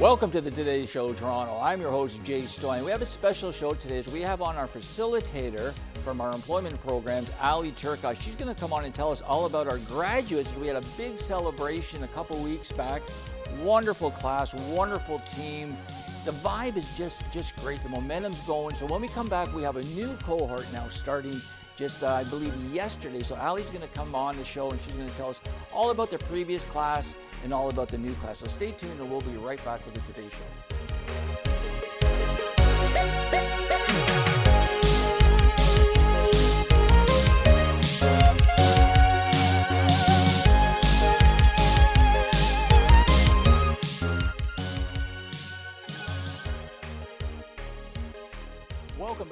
Welcome 0.00 0.30
to 0.30 0.40
the 0.40 0.52
Today 0.52 0.86
Show 0.86 1.12
Toronto. 1.12 1.58
I'm 1.60 1.80
your 1.80 1.90
host, 1.90 2.22
Jay 2.22 2.42
Stoyan. 2.42 2.84
We 2.84 2.92
have 2.92 3.02
a 3.02 3.06
special 3.06 3.50
show 3.50 3.72
today. 3.72 4.04
We 4.12 4.20
have 4.20 4.40
on 4.40 4.54
our 4.54 4.68
facilitator 4.68 5.74
from 6.04 6.20
our 6.20 6.32
employment 6.32 6.80
programs, 6.86 7.32
Ally 7.40 7.70
Turcotte. 7.70 8.20
She's 8.20 8.36
going 8.36 8.54
to 8.54 8.60
come 8.60 8.72
on 8.72 8.84
and 8.84 8.94
tell 8.94 9.10
us 9.10 9.22
all 9.22 9.46
about 9.46 9.66
our 9.66 9.78
graduates. 9.78 10.54
We 10.54 10.68
had 10.68 10.76
a 10.76 10.86
big 10.96 11.18
celebration 11.20 12.04
a 12.04 12.08
couple 12.08 12.40
weeks 12.44 12.70
back. 12.70 13.02
Wonderful 13.60 14.12
class, 14.12 14.54
wonderful 14.70 15.18
team. 15.18 15.76
The 16.24 16.30
vibe 16.30 16.76
is 16.76 16.96
just 16.96 17.22
just 17.32 17.56
great. 17.56 17.82
The 17.82 17.88
momentum's 17.88 18.40
going. 18.42 18.76
So 18.76 18.86
when 18.86 19.00
we 19.00 19.08
come 19.08 19.28
back, 19.28 19.52
we 19.52 19.64
have 19.64 19.78
a 19.78 19.82
new 19.82 20.14
cohort 20.18 20.72
now 20.72 20.86
starting 20.86 21.34
just, 21.76 22.04
uh, 22.04 22.12
I 22.12 22.24
believe, 22.24 22.54
yesterday. 22.72 23.24
So 23.24 23.34
Ally's 23.34 23.70
going 23.70 23.82
to 23.82 23.88
come 23.88 24.14
on 24.14 24.36
the 24.36 24.44
show 24.44 24.70
and 24.70 24.80
she's 24.80 24.94
going 24.94 25.08
to 25.08 25.16
tell 25.16 25.30
us 25.30 25.40
all 25.72 25.90
about 25.90 26.10
the 26.10 26.18
previous 26.18 26.64
class 26.66 27.16
and 27.44 27.52
all 27.52 27.68
about 27.70 27.88
the 27.88 27.98
new 27.98 28.12
class. 28.14 28.38
So 28.38 28.46
stay 28.46 28.72
tuned 28.72 29.00
and 29.00 29.10
we'll 29.10 29.20
be 29.20 29.36
right 29.36 29.62
back 29.64 29.84
with 29.84 29.94
the 29.94 30.12
Today 30.12 30.28
Show. 30.30 30.77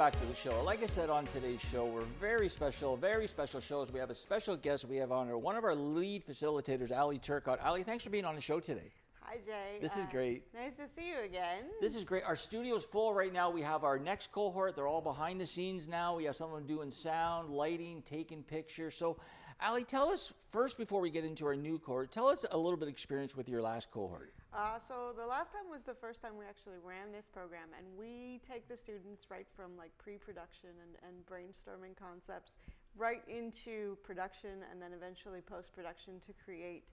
Back 0.07 0.21
to 0.21 0.27
the 0.27 0.37
show. 0.37 0.63
Like 0.63 0.85
I 0.85 0.87
said 0.87 1.11
on 1.11 1.25
today's 1.25 1.61
show, 1.61 1.85
we're 1.85 2.05
very 2.21 2.49
special, 2.49 2.97
very 2.97 3.27
special 3.27 3.59
shows. 3.59 3.91
We 3.91 3.99
have 3.99 4.09
a 4.09 4.15
special 4.15 4.55
guest. 4.55 4.85
We 4.85 4.99
have 4.99 5.11
on 5.11 5.29
our 5.29 5.37
one 5.37 5.57
of 5.57 5.65
our 5.65 5.75
lead 5.75 6.25
facilitators, 6.25 6.93
Ally 6.93 7.17
Turcotte. 7.17 7.59
Ally, 7.61 7.83
thanks 7.83 8.05
for 8.05 8.11
being 8.11 8.25
on 8.25 8.37
the 8.37 8.41
show 8.41 8.61
today. 8.61 8.93
Hi, 9.23 9.39
Jay. 9.45 9.81
This 9.81 9.97
uh, 9.97 10.03
is 10.03 10.07
great. 10.13 10.45
Nice 10.55 10.75
to 10.77 10.85
see 10.97 11.09
you 11.09 11.25
again. 11.25 11.65
This 11.81 11.97
is 11.97 12.05
great. 12.05 12.23
Our 12.23 12.37
studio's 12.37 12.85
full 12.85 13.15
right 13.15 13.33
now. 13.33 13.51
We 13.51 13.63
have 13.63 13.83
our 13.83 13.99
next 13.99 14.31
cohort. 14.31 14.77
They're 14.77 14.87
all 14.87 15.01
behind 15.01 15.41
the 15.41 15.47
scenes 15.47 15.89
now. 15.89 16.15
We 16.15 16.23
have 16.27 16.37
someone 16.37 16.69
doing 16.69 16.93
sound, 16.93 17.51
lighting, 17.51 18.05
taking 18.07 18.45
pictures. 18.45 18.95
So, 18.95 19.17
Ally, 19.61 19.83
tell 19.83 20.11
us 20.11 20.33
first 20.53 20.79
before 20.79 21.01
we 21.01 21.11
get 21.11 21.25
into 21.25 21.45
our 21.47 21.57
new 21.57 21.81
cohort, 21.81 22.13
tell 22.13 22.29
us 22.29 22.47
a 22.53 22.57
little 22.57 22.77
bit 22.77 22.87
of 22.87 22.93
experience 22.93 23.37
with 23.37 23.49
your 23.49 23.61
last 23.61 23.91
cohort. 23.91 24.33
Uh, 24.57 24.79
so 24.89 25.13
the 25.15 25.27
last 25.27 25.53
time 25.53 25.69
was 25.71 25.83
the 25.83 25.93
first 25.93 26.23
time 26.23 26.33
we 26.39 26.47
actually 26.47 26.81
ran 26.83 27.13
this 27.13 27.27
program, 27.29 27.69
and 27.77 27.85
we 27.93 28.41
take 28.51 28.67
the 28.69 28.77
students 28.77 29.29
right 29.29 29.47
from 29.55 29.77
like 29.77 29.93
pre-production 29.99 30.71
and, 30.81 30.97
and 31.05 31.27
brainstorming 31.29 31.93
concepts 31.93 32.53
right 32.97 33.21
into 33.29 33.99
production, 34.03 34.65
and 34.73 34.81
then 34.81 34.93
eventually 34.97 35.43
post-production 35.43 36.15
to 36.27 36.33
create 36.43 36.85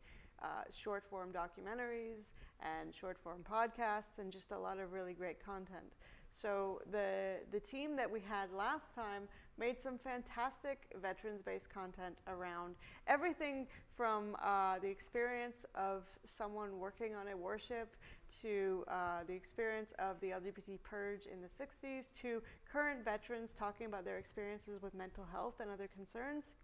uh, 0.44 0.68
short-form 0.76 1.30
documentaries 1.32 2.28
and 2.60 2.94
short-form 2.94 3.46
podcasts, 3.50 4.20
and 4.20 4.30
just 4.30 4.52
a 4.52 4.60
lot 4.60 4.78
of 4.78 4.92
really 4.92 5.14
great 5.14 5.40
content. 5.40 5.96
So 6.32 6.82
the 6.92 7.38
the 7.54 7.62
team 7.62 7.96
that 7.96 8.12
we 8.12 8.20
had 8.20 8.52
last 8.52 8.94
time 8.94 9.30
made 9.58 9.80
some 9.80 9.98
fantastic 9.98 10.88
veterans-based 11.02 11.70
content 11.70 12.16
around 12.28 12.76
everything 13.08 13.68
from 13.96 14.36
uh, 14.44 14.80
the 14.80 14.88
experience 14.88 15.66
of 15.76 16.04
someone 16.26 16.80
working 16.80 17.16
on 17.16 17.28
a 17.28 17.38
warship 17.38 17.96
to 18.42 18.84
uh, 18.88 19.20
the 19.28 19.34
experience 19.34 19.92
of 20.00 20.20
the 20.22 20.28
LGBT 20.28 20.82
purge 20.84 21.28
in 21.32 21.40
the 21.42 21.48
60s 21.48 22.08
to 22.22 22.42
current 22.72 23.06
veterans 23.06 23.52
talking 23.58 23.86
about 23.86 24.06
their 24.06 24.18
experiences 24.18 24.82
with 24.82 24.94
mental 24.94 25.26
health 25.32 25.56
and 25.60 25.70
other 25.70 25.88
concerns. 25.88 26.56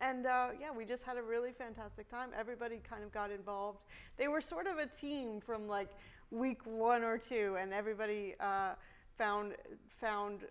And 0.00 0.26
uh, 0.26 0.48
yeah, 0.60 0.70
we 0.76 0.84
just 0.84 1.02
had 1.02 1.16
a 1.16 1.22
really 1.22 1.50
fantastic 1.50 2.08
time. 2.08 2.30
Everybody 2.38 2.80
kind 2.88 3.02
of 3.02 3.12
got 3.12 3.32
involved. 3.32 3.80
They 4.16 4.28
were 4.28 4.40
sort 4.40 4.66
of 4.66 4.78
a 4.78 4.86
team 4.86 5.40
from 5.40 5.66
like 5.66 5.88
week 6.30 6.64
one 6.64 7.02
or 7.02 7.18
two, 7.18 7.56
and 7.60 7.72
everybody 7.72 8.34
uh, 8.38 8.74
found 9.16 9.54
found 10.00 10.42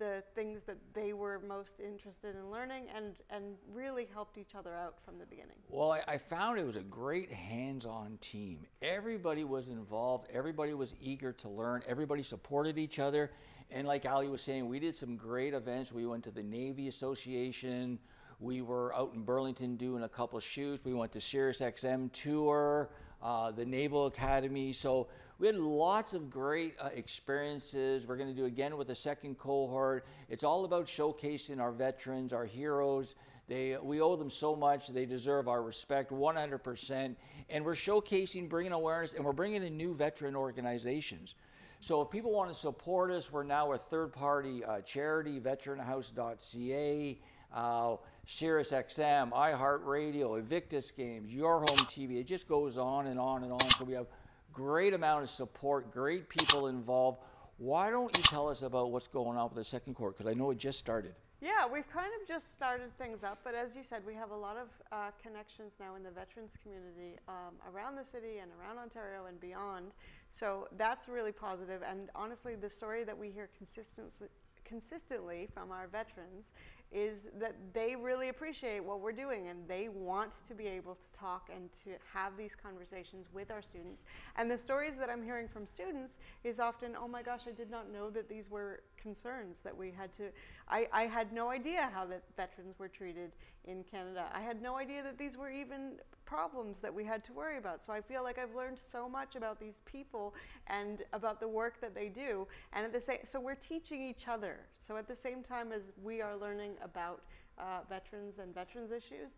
the 0.00 0.24
things 0.34 0.62
that 0.66 0.78
they 0.94 1.12
were 1.12 1.40
most 1.46 1.74
interested 1.78 2.34
in 2.34 2.50
learning 2.50 2.86
and, 2.96 3.14
and 3.28 3.54
really 3.72 4.08
helped 4.12 4.38
each 4.38 4.54
other 4.58 4.74
out 4.74 4.96
from 5.04 5.18
the 5.18 5.26
beginning. 5.26 5.54
Well, 5.68 5.92
I, 5.92 6.02
I 6.08 6.18
found 6.18 6.58
it 6.58 6.66
was 6.66 6.76
a 6.76 6.82
great 6.82 7.30
hands 7.30 7.86
on 7.86 8.18
team. 8.20 8.66
Everybody 8.82 9.44
was 9.44 9.68
involved, 9.68 10.26
everybody 10.32 10.72
was 10.74 10.94
eager 11.00 11.32
to 11.34 11.48
learn, 11.48 11.82
everybody 11.86 12.22
supported 12.22 12.78
each 12.78 12.98
other. 12.98 13.30
And 13.70 13.86
like 13.86 14.04
Ally 14.06 14.26
was 14.26 14.42
saying, 14.42 14.66
we 14.66 14.80
did 14.80 14.96
some 14.96 15.16
great 15.16 15.54
events. 15.54 15.92
We 15.92 16.06
went 16.06 16.24
to 16.24 16.32
the 16.32 16.42
Navy 16.42 16.88
Association. 16.88 18.00
We 18.40 18.62
were 18.62 18.92
out 18.96 19.12
in 19.14 19.22
Burlington 19.22 19.76
doing 19.76 20.02
a 20.02 20.08
couple 20.08 20.38
of 20.38 20.42
shoots. 20.42 20.82
We 20.84 20.94
went 20.94 21.12
to 21.12 21.20
Sirius 21.20 21.60
XM 21.60 22.10
tour, 22.10 22.88
uh, 23.22 23.50
the 23.50 23.64
Naval 23.64 24.06
Academy. 24.06 24.72
So 24.72 25.08
we 25.38 25.46
had 25.46 25.56
lots 25.56 26.12
of 26.12 26.30
great 26.30 26.74
uh, 26.80 26.90
experiences. 26.94 28.06
We're 28.06 28.16
going 28.16 28.28
to 28.28 28.34
do 28.34 28.44
again 28.44 28.76
with 28.76 28.88
the 28.88 28.94
second 28.94 29.38
cohort. 29.38 30.06
It's 30.28 30.44
all 30.44 30.64
about 30.64 30.86
showcasing 30.86 31.60
our 31.60 31.72
veterans, 31.72 32.32
our 32.32 32.44
heroes. 32.44 33.14
They, 33.48 33.76
we 33.82 34.00
owe 34.00 34.16
them 34.16 34.30
so 34.30 34.54
much. 34.54 34.88
They 34.88 35.06
deserve 35.06 35.48
our 35.48 35.62
respect 35.62 36.12
100%. 36.12 37.16
And 37.48 37.64
we're 37.64 37.72
showcasing, 37.72 38.48
bringing 38.48 38.72
awareness, 38.72 39.14
and 39.14 39.24
we're 39.24 39.32
bringing 39.32 39.62
in 39.62 39.76
new 39.76 39.94
veteran 39.94 40.36
organizations. 40.36 41.34
So 41.80 42.02
if 42.02 42.10
people 42.10 42.30
want 42.30 42.52
to 42.52 42.54
support 42.54 43.10
us, 43.10 43.32
we're 43.32 43.42
now 43.42 43.72
a 43.72 43.78
third-party 43.78 44.62
uh, 44.62 44.82
charity, 44.82 45.40
veteranhouse.ca, 45.40 47.18
uh, 47.52 47.96
SiriusXM, 48.26 49.32
iHeartRadio, 49.32 50.38
Invictus 50.38 50.90
Games, 50.90 51.34
Your 51.34 51.58
Home 51.58 51.86
TV. 51.86 52.18
It 52.20 52.26
just 52.26 52.46
goes 52.46 52.78
on 52.78 53.06
and 53.06 53.18
on 53.18 53.42
and 53.42 53.52
on. 53.52 53.70
So 53.70 53.84
we 53.84 53.94
have 53.94 54.06
great 54.52 54.94
amount 54.94 55.24
of 55.24 55.30
support, 55.30 55.92
great 55.92 56.28
people 56.28 56.68
involved. 56.68 57.18
Why 57.58 57.90
don't 57.90 58.16
you 58.16 58.22
tell 58.22 58.48
us 58.48 58.62
about 58.62 58.90
what's 58.90 59.08
going 59.08 59.36
on 59.36 59.44
with 59.44 59.56
the 59.56 59.64
second 59.64 59.94
court? 59.94 60.16
Because 60.16 60.30
I 60.30 60.34
know 60.34 60.50
it 60.50 60.58
just 60.58 60.78
started. 60.78 61.14
Yeah, 61.42 61.66
we've 61.66 61.90
kind 61.90 62.10
of 62.20 62.28
just 62.28 62.52
started 62.52 62.96
things 62.98 63.24
up, 63.24 63.38
but 63.42 63.54
as 63.54 63.74
you 63.74 63.82
said, 63.82 64.02
we 64.06 64.12
have 64.12 64.30
a 64.30 64.36
lot 64.36 64.58
of 64.58 64.68
uh, 64.92 65.10
connections 65.22 65.72
now 65.80 65.94
in 65.94 66.02
the 66.02 66.10
veterans 66.10 66.52
community 66.62 67.18
um, 67.28 67.56
around 67.72 67.96
the 67.96 68.04
city 68.04 68.38
and 68.42 68.50
around 68.60 68.76
Ontario 68.76 69.24
and 69.26 69.40
beyond. 69.40 69.92
So 70.30 70.68
that's 70.76 71.08
really 71.08 71.32
positive. 71.32 71.80
And 71.82 72.10
honestly, 72.14 72.56
the 72.56 72.68
story 72.68 73.04
that 73.04 73.16
we 73.16 73.30
hear 73.30 73.48
consistently, 73.56 74.28
consistently 74.66 75.48
from 75.54 75.72
our 75.72 75.88
veterans 75.88 76.52
is 76.92 77.28
that 77.38 77.54
they 77.72 77.94
really 77.94 78.30
appreciate 78.30 78.82
what 78.84 79.00
we're 79.00 79.12
doing 79.12 79.46
and 79.48 79.60
they 79.68 79.88
want 79.88 80.32
to 80.48 80.54
be 80.54 80.66
able 80.66 80.94
to 80.96 81.18
talk 81.18 81.48
and 81.54 81.70
to 81.84 81.90
have 82.12 82.36
these 82.36 82.56
conversations 82.60 83.28
with 83.32 83.50
our 83.50 83.62
students. 83.62 84.02
And 84.36 84.50
the 84.50 84.58
stories 84.58 84.96
that 84.98 85.08
I'm 85.08 85.22
hearing 85.22 85.46
from 85.46 85.66
students 85.66 86.14
is 86.42 86.58
often, 86.58 86.96
oh 87.00 87.06
my 87.06 87.22
gosh, 87.22 87.42
I 87.46 87.52
did 87.52 87.70
not 87.70 87.92
know 87.92 88.10
that 88.10 88.28
these 88.28 88.50
were 88.50 88.80
concerns 89.00 89.58
that 89.62 89.76
we 89.76 89.92
had 89.92 90.12
to. 90.14 90.24
I, 90.68 90.88
I 90.92 91.02
had 91.02 91.32
no 91.32 91.50
idea 91.50 91.90
how 91.94 92.06
that 92.06 92.22
veterans 92.36 92.78
were 92.78 92.88
treated 92.88 93.32
in 93.64 93.84
Canada. 93.84 94.26
I 94.34 94.40
had 94.40 94.60
no 94.60 94.76
idea 94.76 95.02
that 95.04 95.16
these 95.16 95.36
were 95.36 95.50
even 95.50 95.92
problems 96.24 96.78
that 96.82 96.92
we 96.92 97.04
had 97.04 97.24
to 97.24 97.32
worry 97.32 97.58
about. 97.58 97.84
So 97.86 97.92
I 97.92 98.00
feel 98.00 98.24
like 98.24 98.38
I've 98.38 98.54
learned 98.54 98.78
so 98.90 99.08
much 99.08 99.36
about 99.36 99.60
these 99.60 99.78
people 99.84 100.34
and 100.66 101.02
about 101.12 101.38
the 101.38 101.48
work 101.48 101.80
that 101.80 101.94
they 101.94 102.08
do. 102.08 102.48
And 102.72 102.84
at 102.84 102.92
the 102.92 103.00
same, 103.00 103.18
so 103.30 103.38
we're 103.38 103.54
teaching 103.54 104.02
each 104.02 104.26
other. 104.26 104.60
So 104.90 104.96
at 104.96 105.06
the 105.06 105.14
same 105.14 105.44
time 105.44 105.70
as 105.70 105.82
we 106.02 106.20
are 106.20 106.36
learning 106.36 106.72
about 106.82 107.22
uh, 107.58 107.82
veterans 107.88 108.40
and 108.40 108.52
veterans 108.52 108.90
issues, 108.90 109.30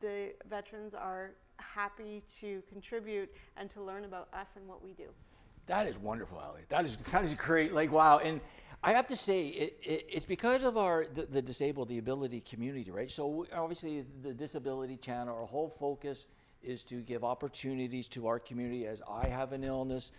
the 0.00 0.28
veterans 0.48 0.94
are 0.94 1.32
happy 1.56 2.22
to 2.40 2.62
contribute 2.68 3.28
and 3.56 3.68
to 3.72 3.82
learn 3.82 4.04
about 4.04 4.28
us 4.32 4.50
and 4.54 4.68
what 4.68 4.80
we 4.80 4.92
do. 4.92 5.06
That 5.66 5.88
is 5.88 5.98
wonderful, 5.98 6.40
Ally. 6.40 6.60
That 6.68 6.84
is 6.84 6.94
that 6.94 7.24
is 7.24 7.34
great. 7.34 7.74
Like 7.74 7.90
wow, 7.90 8.18
and 8.18 8.40
I 8.84 8.92
have 8.92 9.08
to 9.08 9.16
say 9.16 9.48
it, 9.48 9.76
it, 9.82 10.06
it's 10.08 10.24
because 10.24 10.62
of 10.62 10.76
our 10.76 11.06
the, 11.12 11.22
the, 11.22 11.42
disabled, 11.42 11.88
the 11.88 11.98
ability 11.98 12.38
community, 12.38 12.92
right? 12.92 13.10
So 13.10 13.26
we, 13.26 13.46
obviously 13.52 14.04
the 14.22 14.32
disability 14.32 14.98
channel, 14.98 15.36
our 15.36 15.46
whole 15.46 15.68
focus 15.68 16.28
is 16.62 16.84
to 16.84 17.00
give 17.00 17.24
opportunities 17.24 18.06
to 18.10 18.28
our 18.28 18.38
community. 18.38 18.86
As 18.86 19.02
I 19.10 19.26
have 19.26 19.52
an 19.52 19.64
illness, 19.64 20.12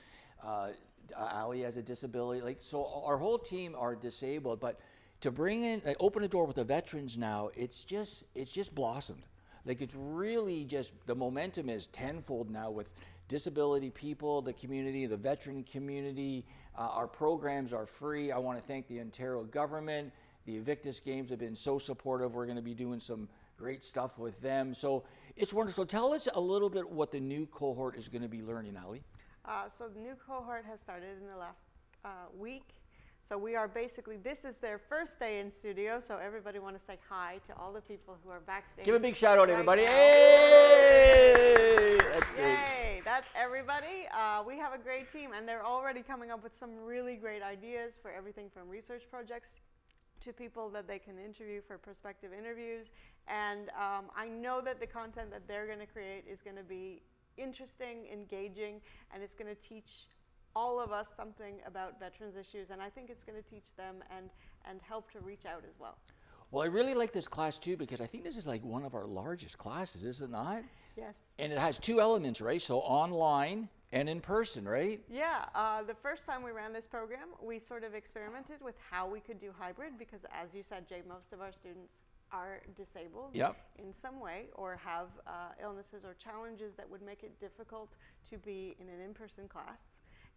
uh, 0.44 0.72
Ally 1.18 1.60
has 1.60 1.78
a 1.78 1.82
disability. 1.82 2.42
Like 2.42 2.58
so, 2.62 3.04
our 3.06 3.18
whole 3.18 3.38
team 3.38 3.76
are 3.78 3.96
disabled, 3.96 4.60
but 4.60 4.80
to 5.22 5.32
bring 5.32 5.64
in, 5.64 5.82
like, 5.86 5.96
open 6.00 6.22
the 6.22 6.28
door 6.28 6.46
with 6.46 6.58
the 6.58 6.64
veterans 6.64 7.18
now, 7.18 7.50
it's 7.56 7.84
just 7.84 8.26
it's 8.36 8.52
just 8.52 8.76
blossomed. 8.76 9.24
Like 9.66 9.82
it's 9.82 9.96
really 9.96 10.66
just 10.66 10.92
the 11.06 11.16
momentum 11.16 11.70
is 11.70 11.88
tenfold 11.88 12.50
now 12.50 12.70
with 12.70 12.90
disability 13.30 13.90
people, 13.90 14.42
the 14.42 14.54
community, 14.54 15.06
the 15.06 15.18
veteran 15.18 15.64
community. 15.64 16.46
Uh, 16.78 16.90
our 16.92 17.08
programs 17.08 17.72
are 17.72 17.86
free. 17.86 18.32
I 18.32 18.38
want 18.38 18.60
to 18.60 18.64
thank 18.66 18.88
the 18.88 19.00
Ontario 19.00 19.44
government. 19.44 20.12
The 20.46 20.58
Invictus 20.58 21.00
Games 21.00 21.30
have 21.30 21.40
been 21.40 21.56
so 21.56 21.78
supportive. 21.78 22.34
We're 22.34 22.46
going 22.46 22.58
to 22.58 22.62
be 22.62 22.74
doing 22.74 23.00
some 23.00 23.30
great 23.58 23.84
stuff 23.84 24.18
with 24.18 24.40
them. 24.42 24.74
So 24.74 25.04
it's 25.38 25.54
wonderful. 25.54 25.86
Tell 25.86 26.14
us 26.14 26.28
a 26.34 26.42
little 26.42 26.70
bit 26.70 26.90
what 26.90 27.12
the 27.12 27.20
new 27.20 27.46
cohort 27.46 27.96
is 27.96 28.10
going 28.10 28.24
to 28.24 28.28
be 28.28 28.42
learning, 28.42 28.76
Ally. 28.76 29.00
Uh, 29.45 29.68
so 29.78 29.90
the 29.90 30.00
new 30.00 30.16
cohort 30.25 30.63
has 30.66 30.80
started 30.80 31.18
in 31.22 31.28
the 31.28 31.38
last 31.38 31.66
uh, 32.06 32.10
week. 32.38 32.63
So 33.28 33.38
we 33.38 33.56
are 33.56 33.68
basically, 33.68 34.18
this 34.18 34.45
is 34.45 34.57
their 34.57 34.78
first 34.78 35.19
day 35.19 35.40
in 35.40 35.51
studio, 35.51 36.01
so 36.06 36.18
everybody 36.18 36.60
want 36.60 36.78
to 36.78 36.86
say 36.86 36.98
hi 37.10 37.40
to 37.48 37.56
all 37.57 37.72
the 37.74 37.81
people 37.81 38.18
who 38.24 38.30
are 38.30 38.42
backstage. 38.42 38.86
Give 38.86 38.95
a 38.95 39.00
big 39.00 39.16
shout 39.16 39.38
out, 39.38 39.48
right 39.48 39.54
everybody. 39.54 39.84
Now. 39.86 39.92
Hey! 39.92 41.24
That's 42.12 42.31
great. 42.31 42.44
Yay! 42.44 43.01
That's 43.04 43.28
everybody. 43.36 44.07
Uh, 44.13 44.44
we 44.45 44.57
have 44.57 44.74
a 44.74 44.78
great 44.78 45.12
team, 45.12 45.31
and 45.36 45.48
they're 45.48 45.66
already 45.66 46.01
coming 46.01 46.31
up 46.31 46.44
with 46.44 46.51
some 46.60 46.72
really 46.86 47.16
great 47.16 47.42
ideas 47.42 47.94
for 48.01 48.12
everything 48.12 48.50
from 48.54 48.69
research 48.69 49.04
projects 49.10 49.56
to 50.24 50.31
people 50.31 50.69
that 50.69 50.88
they 50.88 51.00
can 51.00 51.18
interview 51.18 51.62
for 51.66 51.78
prospective 51.78 52.31
interviews. 52.38 52.88
And 53.28 53.69
um, 53.69 54.06
I 54.16 54.28
know 54.28 54.62
that 54.62 54.80
the 54.80 54.88
content 54.88 55.31
that 55.31 55.48
they're 55.48 55.66
going 55.66 55.80
to 55.80 55.86
create 55.86 56.25
is 56.31 56.40
going 56.42 56.57
to 56.57 56.63
be 56.63 57.01
interesting, 57.38 58.07
engaging, 58.12 58.81
and 59.13 59.24
it's 59.24 59.35
going 59.35 59.53
to 59.53 59.62
teach 59.62 60.07
all 60.56 60.80
of 60.80 60.91
us 60.91 61.07
something 61.18 61.56
about 61.65 62.00
veterans 62.00 62.35
issues. 62.35 62.69
And 62.69 62.81
I 62.81 62.89
think 62.89 63.09
it's 63.09 63.24
going 63.24 63.41
to 63.41 63.50
teach 63.50 63.75
them 63.77 64.03
and, 64.15 64.30
and 64.69 64.80
help 64.81 65.12
to 65.12 65.19
reach 65.19 65.45
out 65.45 65.63
as 65.68 65.80
well. 65.80 65.97
Well, 66.51 66.63
I 66.63 66.68
really 66.68 66.94
like 66.94 67.12
this 67.12 67.27
class 67.27 67.57
too 67.57 67.75
because 67.75 68.00
I 68.00 68.06
think 68.06 68.24
this 68.24 68.38
is 68.38 68.45
like 68.45 68.63
one 68.63 68.85
of 68.85 68.94
our 68.94 69.06
largest 69.07 69.57
classes, 69.57 70.06
is 70.06 70.21
it 70.21 70.30
not? 70.30 70.62
Yes. 70.95 71.15
And 71.39 71.51
it 71.51 71.57
has 71.57 71.80
two 71.80 72.00
elements, 72.00 72.41
right? 72.41 72.62
So 72.62 72.80
online 72.80 73.69
and 73.94 74.10
in 74.10 74.19
person, 74.19 74.68
right? 74.68 75.00
Yeah. 75.07 75.45
Uh, 75.54 75.84
the 75.84 75.94
first 75.94 76.25
time 76.25 76.44
we 76.44 76.51
ran 76.51 76.74
this 76.74 76.88
program, 76.88 77.30
we 77.42 77.60
sort 77.60 77.84
of 77.84 77.94
experimented 77.94 78.62
with 78.62 78.75
how 78.90 79.07
we 79.07 79.19
could 79.19 79.40
do 79.40 79.51
hybrid 79.57 79.94
because, 80.00 80.22
as 80.34 80.54
you 80.54 80.63
said, 80.63 80.90
Jay, 80.90 81.04
most 81.07 81.31
of 81.31 81.42
our 81.42 81.51
students 81.54 82.01
are 82.31 82.60
disabled 82.75 83.30
Yep. 83.34 83.56
in 83.78 83.94
some 83.94 84.19
way 84.19 84.48
or 84.56 84.80
have 84.84 85.10
uh, 85.28 85.51
illnesses 85.62 86.04
or 86.04 86.16
challenges 86.16 86.74
that 86.75 86.90
would 86.90 87.04
make 87.04 87.22
it 87.22 87.40
difficult 87.40 87.90
to 88.31 88.38
be 88.40 88.75
in 88.80 88.90
an 88.90 89.00
in 89.00 89.13
person 89.13 89.48
class. 89.48 89.78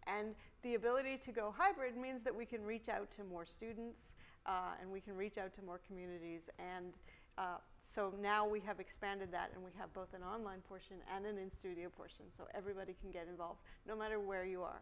And 0.05 0.35
the 0.61 0.75
ability 0.75 1.17
to 1.25 1.31
go 1.31 1.53
hybrid 1.57 1.97
means 1.97 2.23
that 2.23 2.35
we 2.35 2.45
can 2.45 2.63
reach 2.63 2.87
out 2.87 3.09
to 3.17 3.23
more 3.23 3.45
students 3.45 3.99
uh, 4.45 4.79
and 4.79 4.91
we 4.91 5.01
can 5.01 5.17
reach 5.17 5.39
out 5.39 5.53
to 5.55 5.63
more 5.63 5.81
communities. 5.87 6.41
And 6.59 6.93
uh, 7.37 7.57
so 7.81 8.13
now 8.21 8.47
we 8.47 8.59
have 8.59 8.79
expanded 8.79 9.31
that 9.31 9.51
and 9.55 9.63
we 9.63 9.71
have 9.79 9.93
both 9.93 10.13
an 10.13 10.21
online 10.21 10.59
portion 10.67 10.97
and 11.15 11.25
an 11.25 11.37
in 11.37 11.51
studio 11.51 11.89
portion 11.89 12.25
so 12.29 12.43
everybody 12.53 12.95
can 13.01 13.11
get 13.11 13.27
involved 13.29 13.59
no 13.87 13.95
matter 13.95 14.19
where 14.19 14.45
you 14.45 14.61
are. 14.61 14.81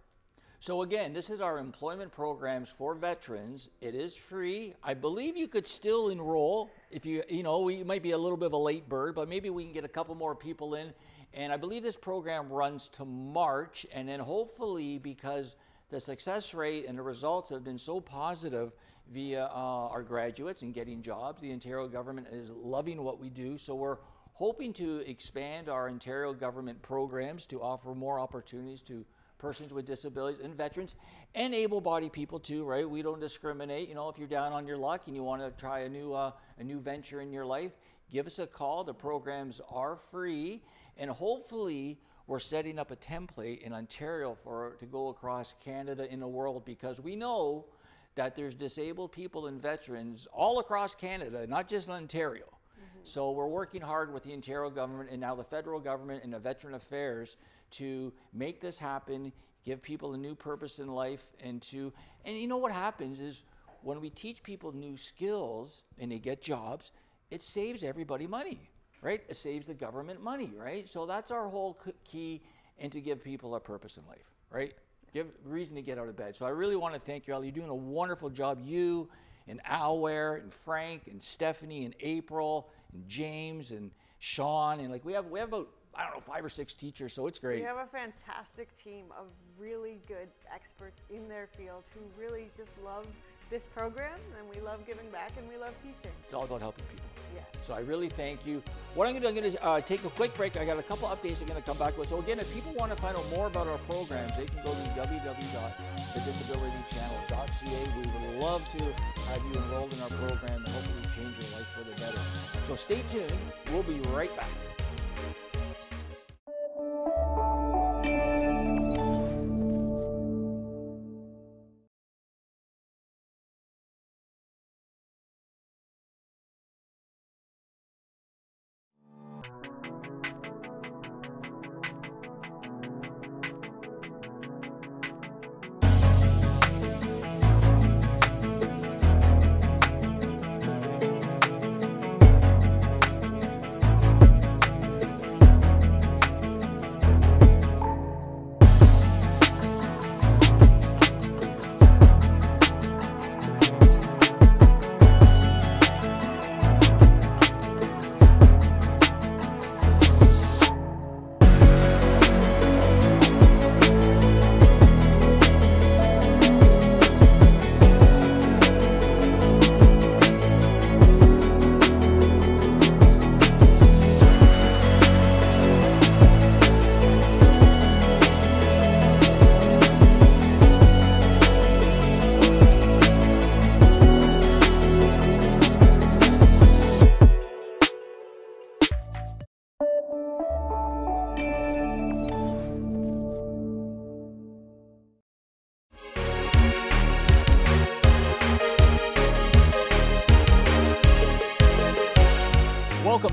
So 0.60 0.82
again, 0.82 1.14
this 1.14 1.30
is 1.30 1.42
our 1.42 1.60
employment 1.60 2.12
programs 2.12 2.70
for 2.70 2.96
veterans. 2.96 3.70
It 3.82 3.94
is 3.94 4.16
free. 4.16 4.74
I 4.84 4.94
believe 4.94 5.38
you 5.38 5.48
could 5.48 5.68
still 5.68 6.10
enroll 6.10 6.72
if 6.92 7.06
you, 7.06 7.24
you 7.30 7.44
know, 7.44 7.62
we 7.62 7.84
might 7.84 8.02
be 8.02 8.12
a 8.12 8.18
little 8.18 8.38
bit 8.38 8.48
of 8.48 8.54
a 8.54 8.58
late 8.58 8.90
bird, 8.90 9.16
but 9.16 9.30
maybe 9.30 9.50
we 9.50 9.64
can 9.64 9.74
get 9.74 9.84
a 9.84 9.90
couple 9.90 10.16
more 10.16 10.34
people 10.34 10.76
in. 10.76 10.94
And 11.34 11.52
I 11.52 11.58
believe 11.58 11.84
this 11.84 11.98
program 11.98 12.50
runs 12.50 12.88
to 12.90 13.06
March, 13.06 13.86
and 13.94 14.08
then 14.08 14.22
hopefully, 14.22 14.98
because 14.98 15.58
the 15.90 16.00
success 16.00 16.54
rate 16.54 16.86
and 16.88 16.98
the 16.98 17.04
results 17.04 17.50
have 17.50 17.64
been 17.64 17.78
so 17.78 18.00
positive 18.00 18.72
via 19.12 19.46
uh, 19.46 19.90
our 19.90 20.04
graduates 20.04 20.62
and 20.62 20.74
getting 20.74 21.02
jobs, 21.02 21.42
the 21.42 21.52
Ontario 21.52 21.88
government 21.88 22.28
is 22.32 22.50
loving 22.50 23.04
what 23.04 23.20
we 23.20 23.30
do. 23.30 23.58
So 23.58 23.76
we're 23.76 23.98
hoping 24.34 24.74
to 24.74 25.00
expand 25.10 25.70
our 25.70 25.88
Ontario 25.88 26.34
government 26.34 26.82
programs 26.82 27.46
to 27.48 27.62
offer 27.62 27.94
more 27.94 28.20
opportunities 28.20 28.82
to 28.82 29.06
persons 29.38 29.74
with 29.74 29.86
disabilities 29.86 30.42
and 30.44 30.56
veterans 30.56 30.96
and 31.36 31.54
able-bodied 31.54 32.12
people 32.12 32.40
too 32.40 32.64
right? 32.66 32.90
We 32.90 33.02
don't 33.02 33.20
discriminate. 33.20 33.90
You 33.90 33.96
know 33.96 34.10
if 34.10 34.18
you're 34.18 34.28
down 34.28 34.54
on 34.54 34.66
your 34.66 34.78
luck 34.78 35.08
and 35.08 35.16
you 35.16 35.24
want 35.24 35.42
to 35.42 35.52
try 35.60 35.82
a 35.82 35.90
new 35.90 36.14
uh, 36.14 36.32
a 36.58 36.64
new 36.64 36.80
venture 36.80 37.22
in 37.22 37.32
your 37.32 37.46
life 37.46 37.72
give 38.12 38.28
us 38.28 38.40
a 38.40 38.48
call. 38.48 38.84
The 38.84 38.94
programs 38.94 39.62
are 39.70 39.96
free 39.96 40.62
and 40.98 41.10
hopefully 41.10 42.00
we're 42.28 42.40
setting 42.40 42.80
up 42.80 42.92
a 42.92 42.96
template 42.96 43.62
in 43.62 43.74
ontario 43.74 44.36
for 44.44 44.76
to 44.80 44.86
go 44.86 45.10
across 45.10 45.56
canada 45.64 46.12
in 46.12 46.20
the 46.20 46.28
world 46.28 46.66
because 46.66 47.00
we 47.00 47.16
know 47.16 47.66
that 48.16 48.36
there's 48.36 48.56
disabled 48.56 49.12
people 49.12 49.48
and 49.48 49.62
veterans 49.62 50.28
all 50.34 50.60
across 50.60 50.96
canada 50.96 51.46
not 51.48 51.68
just 51.68 51.88
in 51.88 51.94
ontario 51.94 52.46
mm-hmm. 52.46 53.00
so 53.04 53.32
we're 53.32 53.48
working 53.48 53.82
hard 53.82 54.14
with 54.14 54.24
the 54.24 54.34
Ontario 54.34 54.70
government 54.70 55.10
and 55.12 55.22
now 55.22 55.36
the 55.36 55.44
federal 55.44 55.80
government 55.80 56.24
and 56.24 56.34
the 56.34 56.40
Veteran 56.40 56.74
Affairs 56.76 57.38
to 57.72 58.14
make 58.34 58.62
this 58.62 58.80
happen, 58.80 59.32
give 59.64 59.82
people 59.82 60.14
a 60.14 60.18
new 60.18 60.36
purpose 60.36 60.80
in 60.80 60.88
life, 60.88 61.26
and 61.44 61.62
to 61.64 61.92
and 62.24 62.38
you 62.38 62.48
know 62.48 62.58
what 62.58 62.72
happens 62.72 63.20
is 63.20 63.44
when 63.82 64.00
we 64.00 64.10
teach 64.10 64.42
people 64.44 64.72
new 64.72 64.98
skills 64.98 65.84
and 66.00 66.12
they 66.12 66.20
get 66.20 66.42
jobs, 66.42 66.92
it 67.30 67.42
saves 67.42 67.84
everybody 67.84 68.28
money, 68.28 68.70
right? 69.02 69.22
It 69.28 69.36
saves 69.36 69.68
the 69.68 69.74
government 69.74 70.24
money, 70.24 70.52
right? 70.58 70.88
So 70.90 71.06
that's 71.06 71.32
our 71.32 71.48
whole 71.50 71.80
key, 72.04 72.42
and 72.80 72.92
to 72.92 73.02
give 73.02 73.24
people 73.24 73.56
a 73.56 73.60
purpose 73.60 73.98
in 73.98 74.06
life, 74.08 74.32
right? 74.50 74.74
Give 75.16 75.28
reason 75.46 75.78
to 75.78 75.82
get 75.82 75.98
out 75.98 76.10
of 76.10 76.18
bed. 76.18 76.36
So 76.36 76.46
I 76.46 76.50
really 76.50 76.76
want 76.76 76.94
to 76.94 77.00
thank 77.00 77.26
you, 77.26 77.34
all. 77.34 77.42
You're 77.42 77.54
doing 77.54 77.70
a 77.70 77.74
wonderful 77.74 78.30
job. 78.30 78.60
You 78.62 79.08
and 79.48 79.64
Alware 79.64 80.42
and 80.42 80.54
Frank 80.54 81.04
and 81.10 81.24
Stephanie 81.24 81.86
and 81.86 81.96
April 82.02 82.70
and 82.94 83.08
James 83.08 83.72
and 83.72 83.92
Sean 84.20 84.82
and 84.82 84.92
like 84.92 85.06
we 85.06 85.14
have 85.14 85.28
we 85.28 85.40
have 85.40 85.48
about 85.48 85.70
I 85.96 86.04
don't 86.04 86.16
know 86.16 86.20
five 86.20 86.44
or 86.44 86.50
six 86.50 86.74
teachers, 86.74 87.14
so 87.14 87.28
it's 87.28 87.40
great. 87.40 87.62
We 87.62 87.66
have 87.66 87.78
a 87.78 87.86
fantastic 87.86 88.76
team 88.76 89.06
of 89.18 89.28
really 89.58 90.02
good 90.06 90.28
experts 90.54 91.00
in 91.10 91.30
their 91.30 91.48
field 91.48 91.84
who 91.94 92.02
really 92.22 92.50
just 92.58 92.72
love 92.84 93.08
this 93.50 93.68
program 93.68 94.20
and 94.38 94.50
we 94.54 94.60
love 94.60 94.86
giving 94.86 95.10
back 95.12 95.32
and 95.38 95.48
we 95.48 95.56
love 95.56 95.74
teaching. 95.82 96.12
It's 96.26 96.34
all 96.34 96.44
about 96.44 96.60
helping 96.60 96.84
people. 96.88 97.15
So 97.62 97.74
I 97.74 97.80
really 97.80 98.10
thank 98.10 98.46
you. 98.46 98.62
What 98.94 99.08
I'm 99.08 99.14
going 99.14 99.24
to 99.24 99.32
do, 99.32 99.36
I'm 99.36 99.42
going 99.42 99.54
to 99.54 99.64
uh, 99.64 99.82
take 99.82 100.06
a 100.06 100.10
quick 100.10 100.36
break. 100.36 100.56
I 100.56 100.66
got 100.66 100.78
a 100.78 100.84
couple 100.84 101.08
updates 101.08 101.42
I'm 101.42 101.48
going 101.48 101.60
to 101.62 101.68
come 101.68 101.78
back 101.78 101.98
with. 101.98 102.10
So 102.10 102.20
again, 102.20 102.38
if 102.40 102.54
people 102.54 102.74
want 102.74 102.96
to 102.96 103.02
find 103.02 103.18
out 103.18 103.28
more 103.32 103.48
about 103.48 103.68
our 103.68 103.80
programs, 103.90 104.38
they 104.38 104.46
can 104.46 104.62
go 104.64 104.72
to 104.72 104.78
www.thedisabilitychannel.ca. 104.96 107.92
We 107.98 108.02
would 108.02 108.44
love 108.44 108.62
to 108.78 108.84
have 108.84 109.42
you 109.46 109.54
enrolled 109.62 109.94
in 109.94 110.02
our 110.02 110.10
program 110.10 110.64
and 110.64 110.68
hopefully 110.68 111.06
change 111.16 111.36
your 111.42 111.50
life 111.58 111.70
for 111.74 111.84
the 111.84 111.96
better. 112.00 112.20
So 112.68 112.76
stay 112.76 113.02
tuned. 113.10 113.34
We'll 113.72 113.84
be 113.84 114.00
right 114.10 114.36
back. 114.38 114.50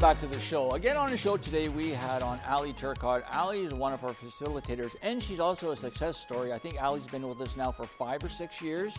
Back 0.03 0.19
to 0.19 0.27
the 0.27 0.41
show. 0.41 0.73
Again, 0.73 0.97
on 0.97 1.11
the 1.11 1.17
show 1.17 1.37
today, 1.37 1.69
we 1.69 1.91
had 1.91 2.23
on 2.23 2.41
Ally 2.45 2.73
Turcotte. 2.73 3.23
Ally 3.31 3.59
is 3.59 3.73
one 3.73 3.93
of 3.93 4.03
our 4.03 4.11
facilitators, 4.11 4.97
and 5.01 5.23
she's 5.23 5.39
also 5.39 5.71
a 5.71 5.77
success 5.77 6.17
story. 6.17 6.53
I 6.53 6.59
think 6.59 6.75
Ally's 6.77 7.07
been 7.07 7.29
with 7.29 7.41
us 7.41 7.57
now 7.57 7.71
for 7.71 7.85
five 7.85 8.25
or 8.25 8.29
six 8.29 8.61
years, 8.61 8.99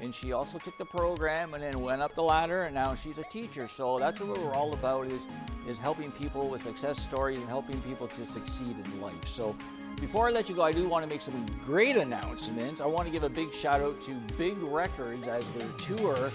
and 0.00 0.14
she 0.14 0.30
also 0.30 0.58
took 0.58 0.78
the 0.78 0.84
program 0.84 1.54
and 1.54 1.62
then 1.64 1.80
went 1.80 2.02
up 2.02 2.14
the 2.14 2.22
ladder, 2.22 2.66
and 2.66 2.74
now 2.76 2.94
she's 2.94 3.18
a 3.18 3.24
teacher. 3.24 3.66
So 3.66 3.98
that's 3.98 4.20
what 4.20 4.38
we're 4.38 4.52
all 4.52 4.72
about 4.74 5.08
is 5.08 5.26
is 5.66 5.80
helping 5.80 6.12
people 6.12 6.48
with 6.48 6.62
success 6.62 7.00
stories 7.00 7.38
and 7.38 7.48
helping 7.48 7.82
people 7.82 8.06
to 8.06 8.24
succeed 8.24 8.76
in 8.78 9.00
life. 9.00 9.26
So 9.26 9.56
before 10.00 10.28
I 10.28 10.30
let 10.30 10.48
you 10.48 10.54
go, 10.54 10.62
I 10.62 10.72
do 10.72 10.88
want 10.88 11.04
to 11.04 11.10
make 11.10 11.20
some 11.20 11.46
great 11.64 11.96
announcements. 11.96 12.80
I 12.80 12.86
want 12.86 13.06
to 13.06 13.12
give 13.12 13.22
a 13.22 13.28
big 13.28 13.52
shout 13.52 13.80
out 13.80 14.00
to 14.02 14.14
Big 14.36 14.56
Records 14.58 15.26
as 15.26 15.48
their 15.52 15.68
tour 15.96 16.30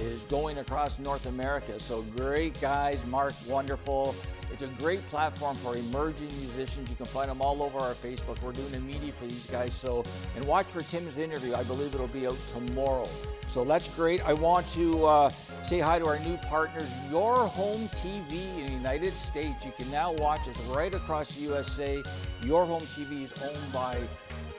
is 0.00 0.24
going 0.24 0.58
across 0.58 0.98
North 0.98 1.26
America. 1.26 1.78
So 1.80 2.02
great 2.16 2.60
guys, 2.60 3.04
Mark, 3.06 3.32
wonderful. 3.48 4.14
It's 4.54 4.62
a 4.62 4.68
great 4.68 5.04
platform 5.10 5.56
for 5.56 5.76
emerging 5.76 6.28
musicians. 6.38 6.88
You 6.88 6.94
can 6.94 7.06
find 7.06 7.28
them 7.28 7.42
all 7.42 7.60
over 7.60 7.76
our 7.80 7.92
Facebook. 7.92 8.40
We're 8.40 8.52
doing 8.52 8.72
a 8.74 8.78
media 8.78 9.10
for 9.10 9.26
these 9.26 9.46
guys. 9.46 9.74
So, 9.74 10.04
and 10.36 10.44
watch 10.44 10.66
for 10.66 10.78
Tim's 10.78 11.18
interview. 11.18 11.56
I 11.56 11.64
believe 11.64 11.92
it'll 11.92 12.06
be 12.06 12.28
out 12.28 12.38
tomorrow. 12.52 13.08
So 13.48 13.64
that's 13.64 13.92
great. 13.96 14.24
I 14.24 14.32
want 14.32 14.68
to 14.74 15.06
uh, 15.06 15.28
say 15.64 15.80
hi 15.80 15.98
to 15.98 16.06
our 16.06 16.20
new 16.20 16.36
partners, 16.36 16.88
Your 17.10 17.48
Home 17.48 17.88
TV 17.88 18.60
in 18.60 18.66
the 18.66 18.72
United 18.74 19.12
States. 19.12 19.64
You 19.64 19.72
can 19.76 19.90
now 19.90 20.12
watch 20.12 20.46
us 20.46 20.56
right 20.66 20.94
across 20.94 21.32
the 21.32 21.40
USA. 21.42 22.00
Your 22.44 22.64
Home 22.64 22.82
TV 22.82 23.24
is 23.24 23.32
owned 23.42 23.72
by 23.72 23.98